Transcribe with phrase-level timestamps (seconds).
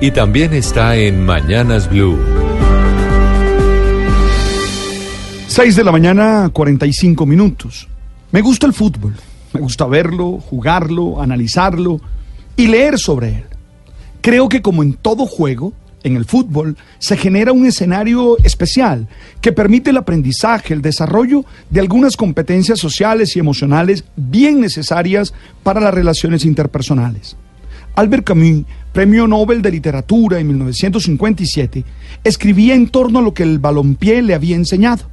[0.00, 2.18] y también está en Mañanas Blue.
[5.46, 7.88] 6 de la mañana, 45 minutos.
[8.32, 9.14] Me gusta el fútbol.
[9.52, 12.00] Me gusta verlo, jugarlo, analizarlo
[12.56, 13.44] y leer sobre él.
[14.20, 19.06] Creo que como en todo juego, en el fútbol, se genera un escenario especial
[19.40, 25.32] que permite el aprendizaje, el desarrollo de algunas competencias sociales y emocionales bien necesarias
[25.62, 27.36] para las relaciones interpersonales.
[27.96, 31.84] Albert Camus, premio Nobel de Literatura en 1957,
[32.24, 35.04] escribía en torno a lo que el balompié le había enseñado.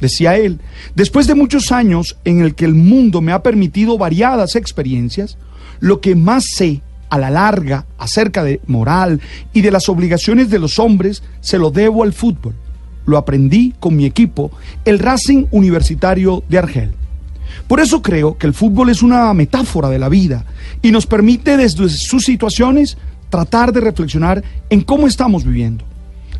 [0.00, 0.60] Decía él,
[0.94, 5.36] después de muchos años en el que el mundo me ha permitido variadas experiencias,
[5.80, 9.20] lo que más sé a la larga acerca de moral
[9.52, 12.54] y de las obligaciones de los hombres se lo debo al fútbol.
[13.04, 14.50] Lo aprendí con mi equipo,
[14.86, 16.94] el Racing Universitario de Argel.
[17.66, 20.44] Por eso creo que el fútbol es una metáfora de la vida
[20.82, 22.96] y nos permite desde sus situaciones
[23.28, 25.84] tratar de reflexionar en cómo estamos viviendo.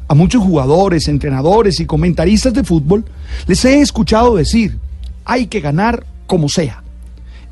[0.08, 3.04] A muchos jugadores, entrenadores y comentaristas de fútbol
[3.46, 4.76] les he escuchado decir,
[5.24, 6.82] hay que ganar como sea.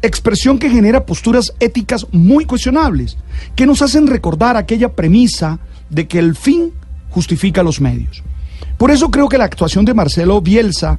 [0.02, 3.16] Expresión que genera posturas éticas muy cuestionables,
[3.54, 5.58] que nos hacen recordar aquella premisa
[5.90, 6.72] de que el fin
[7.10, 8.22] justifica los medios.
[8.76, 10.98] Por eso creo que la actuación de Marcelo Bielsa,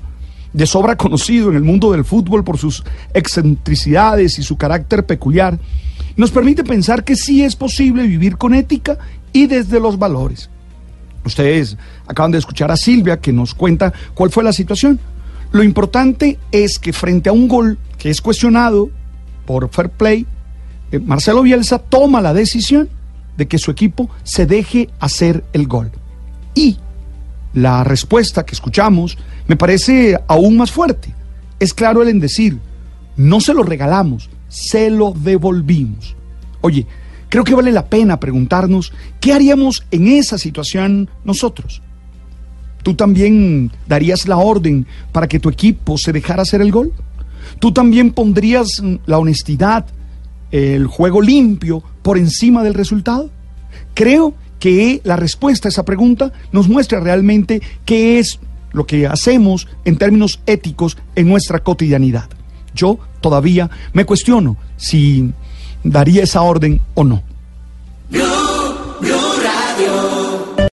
[0.54, 2.84] de sobra conocido en el mundo del fútbol por sus
[3.14, 5.60] excentricidades y su carácter peculiar,
[6.18, 8.98] nos permite pensar que sí es posible vivir con ética
[9.32, 10.50] y desde los valores.
[11.24, 11.78] Ustedes
[12.08, 15.00] acaban de escuchar a Silvia que nos cuenta cuál fue la situación.
[15.52, 18.90] Lo importante es que frente a un gol que es cuestionado
[19.46, 20.26] por fair play,
[20.92, 22.90] eh, Marcelo Bielsa toma la decisión
[23.38, 25.92] de que su equipo se deje hacer el gol.
[27.54, 29.18] La respuesta que escuchamos
[29.48, 31.14] me parece aún más fuerte.
[31.60, 32.60] Es claro el en decir,
[33.18, 36.16] no se lo regalamos, se lo devolvimos.
[36.62, 36.86] Oye,
[37.28, 41.82] creo que vale la pena preguntarnos qué haríamos en esa situación nosotros.
[42.84, 46.94] ¿Tú también darías la orden para que tu equipo se dejara hacer el gol?
[47.60, 49.86] ¿Tú también pondrías la honestidad,
[50.52, 53.30] el juego limpio por encima del resultado?
[53.94, 58.40] Creo que la respuesta a esa pregunta nos muestra realmente qué es
[58.72, 62.30] lo que hacemos en términos éticos en nuestra cotidianidad.
[62.76, 65.32] Yo todavía me cuestiono si
[65.84, 67.24] daría esa orden o no.